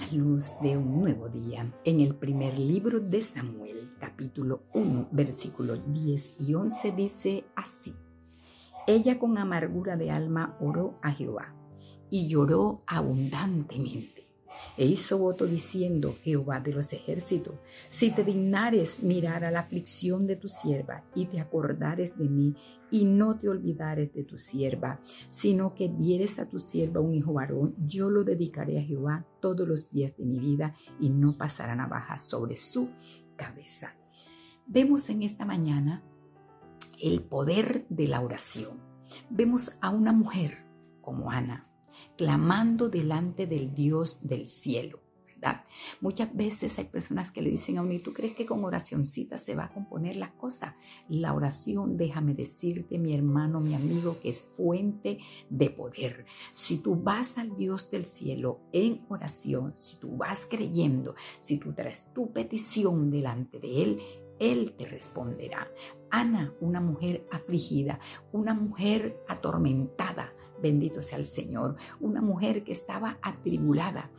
[0.00, 5.76] la luz de un nuevo día en el primer libro de Samuel, capítulo 1, versículo
[5.76, 7.94] 10 y 11 dice así.
[8.86, 11.54] Ella con amargura de alma oró a Jehová
[12.08, 14.29] y lloró abundantemente
[14.76, 17.54] e hizo voto diciendo, Jehová de los ejércitos,
[17.88, 22.54] si te dignares mirar a la aflicción de tu sierva y te acordares de mí
[22.90, 25.00] y no te olvidares de tu sierva,
[25.30, 29.66] sino que dieres a tu sierva un hijo varón, yo lo dedicaré a Jehová todos
[29.66, 32.90] los días de mi vida y no pasará navaja sobre su
[33.36, 33.94] cabeza.
[34.66, 36.02] Vemos en esta mañana
[37.00, 38.78] el poder de la oración.
[39.30, 40.64] Vemos a una mujer
[41.00, 41.69] como Ana,
[42.20, 45.00] clamando delante del Dios del cielo.
[45.24, 45.64] ¿verdad?
[46.02, 49.38] Muchas veces hay personas que le dicen a uno, ¿y tú crees que con oracioncita
[49.38, 50.76] se va a componer la cosa?
[51.08, 55.16] La oración, déjame decirte, mi hermano, mi amigo, que es fuente
[55.48, 56.26] de poder.
[56.52, 61.72] Si tú vas al Dios del cielo en oración, si tú vas creyendo, si tú
[61.72, 64.00] traes tu petición delante de Él,
[64.38, 65.70] él te responderá.
[66.10, 67.98] Ana, una mujer afligida,
[68.32, 71.76] una mujer atormentada, Bendito sea el Señor.
[72.00, 74.10] Una mujer que estaba atribulada.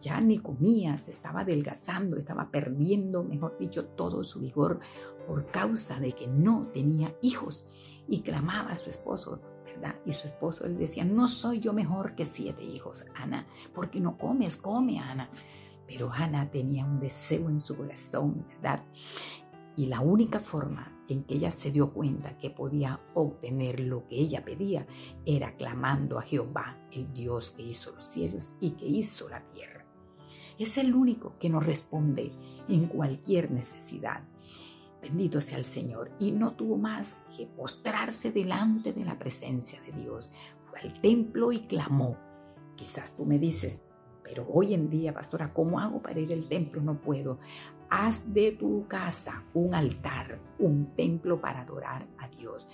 [0.00, 4.80] Ya ni comía, se estaba adelgazando, estaba perdiendo, mejor dicho, todo su vigor
[5.26, 7.66] por causa de que no tenía hijos.
[8.06, 9.96] Y clamaba a su esposo, ¿verdad?
[10.04, 14.16] Y su esposo le decía, no soy yo mejor que siete hijos, Ana, porque no
[14.18, 15.30] comes, come, Ana.
[15.86, 18.84] Pero Ana tenía un deseo en su corazón, ¿verdad?
[19.76, 24.16] Y la única forma en que ella se dio cuenta que podía obtener lo que
[24.16, 24.86] ella pedía
[25.24, 29.84] era clamando a Jehová, el Dios que hizo los cielos y que hizo la tierra.
[30.58, 32.32] Es el único que nos responde
[32.68, 34.24] en cualquier necesidad.
[35.02, 36.10] Bendito sea el Señor.
[36.18, 40.30] Y no tuvo más que postrarse delante de la presencia de Dios.
[40.62, 42.16] Fue al templo y clamó.
[42.74, 43.85] Quizás tú me dices,
[44.26, 46.82] pero hoy en día, pastora, ¿cómo hago para ir al templo?
[46.82, 47.38] No puedo.
[47.88, 52.66] Haz de tu casa un altar, un templo para adorar a Dios.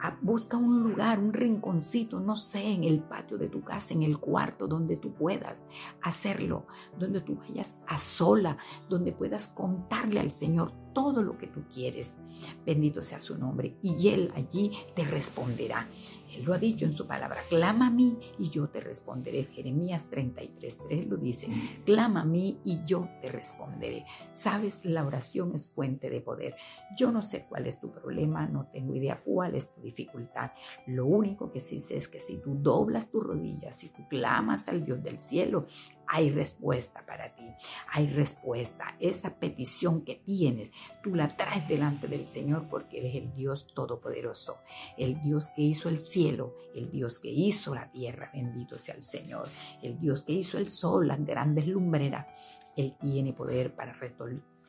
[0.00, 4.02] Ah, busca un lugar, un rinconcito, no sé, en el patio de tu casa, en
[4.02, 5.66] el cuarto donde tú puedas
[6.00, 6.66] hacerlo,
[6.98, 8.56] donde tú vayas a sola,
[8.88, 12.18] donde puedas contarle al Señor todo lo que tú quieres.
[12.66, 15.88] Bendito sea su nombre y Él allí te responderá.
[16.34, 19.44] Él lo ha dicho en su palabra, clama a mí y yo te responderé.
[19.44, 21.48] Jeremías 33.3 lo dice,
[21.86, 24.06] clama a mí y yo te responderé.
[24.32, 26.56] Sabes, la oración es fuente de poder.
[26.96, 30.50] Yo no sé cuál es tu problema, no tengo idea cuál es tu dificultad.
[30.86, 34.66] Lo único que sí sé es que si tú doblas tus rodillas, si tú clamas
[34.66, 35.66] al Dios del cielo,
[36.08, 37.44] hay respuesta para ti,
[37.92, 38.96] hay respuesta.
[38.98, 40.70] Esa petición que tienes,
[41.02, 44.58] tú la traes delante del Señor porque Él es el Dios todopoderoso,
[44.96, 49.02] el Dios que hizo el cielo, el Dios que hizo la tierra, bendito sea el
[49.02, 49.48] Señor,
[49.82, 52.26] el Dios que hizo el sol, las grandes lumbreras.
[52.74, 53.94] Él tiene poder para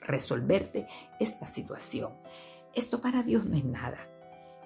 [0.01, 0.87] resolverte
[1.19, 2.13] esta situación.
[2.73, 4.09] Esto para Dios no es nada.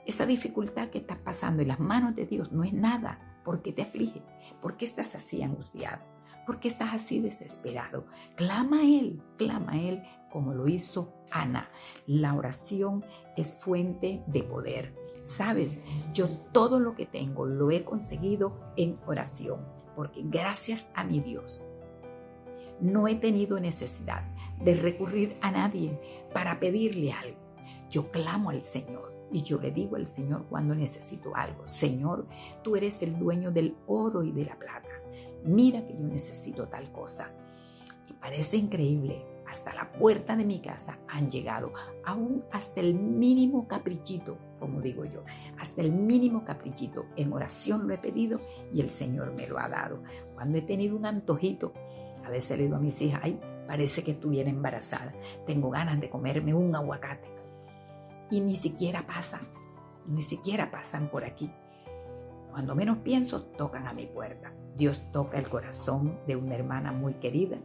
[0.05, 3.41] Esa dificultad que estás pasando en las manos de Dios no es nada.
[3.45, 4.21] ¿Por qué te aflige?
[4.61, 6.01] ¿Por qué estás así angustiado?
[6.45, 8.05] ¿Por qué estás así desesperado?
[8.35, 11.69] Clama a Él, clama a Él como lo hizo Ana.
[12.05, 13.05] La oración
[13.37, 14.93] es fuente de poder.
[15.23, 15.77] Sabes,
[16.13, 19.61] yo todo lo que tengo lo he conseguido en oración,
[19.95, 21.61] porque gracias a mi Dios
[22.81, 24.23] no he tenido necesidad
[24.59, 25.97] de recurrir a nadie
[26.33, 27.37] para pedirle algo.
[27.89, 32.27] Yo clamo al Señor y yo le digo al Señor cuando necesito algo, Señor,
[32.63, 34.92] tú eres el dueño del oro y de la plata
[35.45, 37.31] mira que yo necesito tal cosa.
[38.09, 41.73] Y parece increíble, hasta la puerta de mi casa han llegado,
[42.05, 45.23] aún hasta el mínimo caprichito, como digo yo,
[45.59, 47.05] hasta el mínimo caprichito.
[47.15, 48.41] En oración lo he pedido
[48.73, 50.01] y el Señor me lo ha dado.
[50.33, 51.73] Cuando he tenido un antojito,
[52.25, 55.13] a veces le digo a mis hijas, ay, parece que estuviera embarazada,
[55.45, 57.27] tengo ganas de comerme un aguacate.
[58.31, 59.47] Y ni siquiera pasan,
[60.07, 61.51] ni siquiera pasan por aquí.
[62.53, 64.53] Cuando menos pienso, tocan a mi puerta.
[64.77, 67.57] Dios toca el corazón de una hermana muy querida.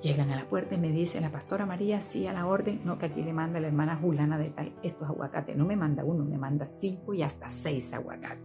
[0.00, 2.98] Llegan a la puerta y me dice la pastora María, sí, a la orden, no,
[2.98, 5.54] que aquí le manda la hermana Julana de tal, estos aguacates.
[5.54, 8.42] No me manda uno, me manda cinco y hasta seis aguacates.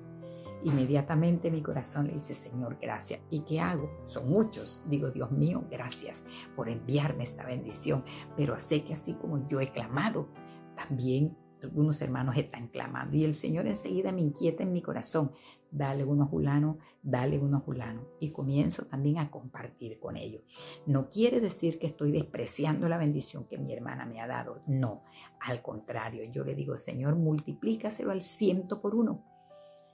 [0.65, 3.21] Inmediatamente mi corazón le dice, Señor, gracias.
[3.29, 3.89] ¿Y qué hago?
[4.07, 4.83] Son muchos.
[4.89, 6.25] Digo, Dios mío, gracias
[6.57, 8.03] por enviarme esta bendición.
[8.35, 10.27] Pero sé que así como yo he clamado,
[10.75, 11.37] también
[11.67, 15.31] algunos hermanos están clamando y el Señor enseguida me inquieta en mi corazón,
[15.71, 20.43] dale uno a Julano, dale uno a Julano y comienzo también a compartir con ellos.
[20.85, 25.03] No quiere decir que estoy despreciando la bendición que mi hermana me ha dado, no,
[25.39, 29.23] al contrario, yo le digo, Señor, multiplícaselo al ciento por uno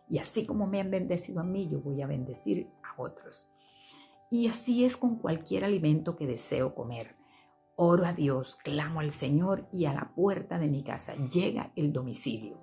[0.10, 3.48] y así como me han bendecido a mí, yo voy a bendecir a otros.
[4.32, 7.16] Y así es con cualquier alimento que deseo comer.
[7.82, 11.94] Oro a Dios, clamo al Señor y a la puerta de mi casa llega el
[11.94, 12.60] domicilio.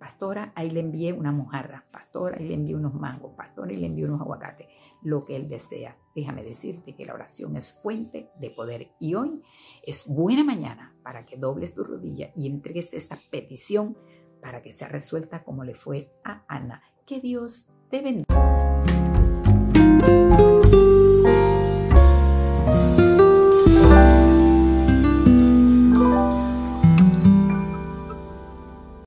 [0.00, 1.86] Pastora, ahí le envié una mojarra.
[1.92, 3.36] Pastora, ahí le envié unos mangos.
[3.36, 4.66] Pastora, ahí le envié unos aguacates.
[5.00, 5.96] Lo que Él desea.
[6.12, 8.88] Déjame decirte que la oración es fuente de poder.
[8.98, 9.42] Y hoy
[9.86, 13.96] es buena mañana para que dobles tu rodilla y entregues esa petición
[14.42, 16.82] para que sea resuelta como le fue a Ana.
[17.06, 18.27] Que Dios te bendiga.